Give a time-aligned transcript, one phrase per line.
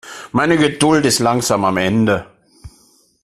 [0.31, 2.25] Meine Geduld ist langsam am Ende.